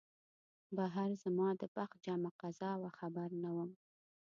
[0.77, 3.69] بهر زما د بخت جمعه قضا وه خبر نه وم